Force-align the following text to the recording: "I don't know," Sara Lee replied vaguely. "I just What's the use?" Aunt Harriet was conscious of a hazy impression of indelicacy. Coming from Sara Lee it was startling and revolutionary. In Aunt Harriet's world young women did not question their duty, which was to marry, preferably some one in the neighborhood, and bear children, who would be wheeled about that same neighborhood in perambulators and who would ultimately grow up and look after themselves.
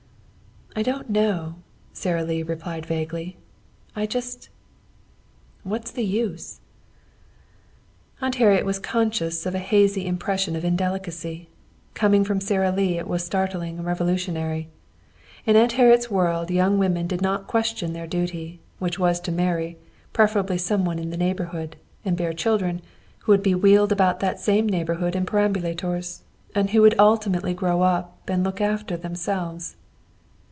"I 0.73 0.83
don't 0.83 1.09
know," 1.09 1.55
Sara 1.91 2.23
Lee 2.23 2.43
replied 2.43 2.85
vaguely. 2.85 3.35
"I 3.93 4.05
just 4.05 4.47
What's 5.63 5.91
the 5.91 6.05
use?" 6.05 6.61
Aunt 8.21 8.35
Harriet 8.35 8.65
was 8.65 8.79
conscious 8.79 9.45
of 9.45 9.53
a 9.53 9.59
hazy 9.59 10.07
impression 10.07 10.55
of 10.55 10.63
indelicacy. 10.63 11.49
Coming 11.93 12.23
from 12.23 12.39
Sara 12.39 12.71
Lee 12.71 12.97
it 12.97 13.05
was 13.07 13.21
startling 13.23 13.79
and 13.79 13.85
revolutionary. 13.85 14.69
In 15.45 15.57
Aunt 15.57 15.73
Harriet's 15.73 16.09
world 16.09 16.49
young 16.49 16.79
women 16.79 17.05
did 17.05 17.21
not 17.21 17.47
question 17.47 17.91
their 17.91 18.07
duty, 18.07 18.61
which 18.79 18.97
was 18.97 19.19
to 19.19 19.31
marry, 19.31 19.77
preferably 20.13 20.57
some 20.57 20.85
one 20.85 20.99
in 20.99 21.09
the 21.09 21.17
neighborhood, 21.17 21.75
and 22.05 22.15
bear 22.15 22.31
children, 22.31 22.81
who 23.19 23.33
would 23.33 23.43
be 23.43 23.53
wheeled 23.53 23.91
about 23.91 24.21
that 24.21 24.39
same 24.39 24.67
neighborhood 24.69 25.17
in 25.17 25.25
perambulators 25.25 26.23
and 26.55 26.69
who 26.69 26.81
would 26.81 26.95
ultimately 26.97 27.53
grow 27.53 27.81
up 27.81 28.17
and 28.29 28.45
look 28.45 28.61
after 28.61 28.95
themselves. 28.95 29.75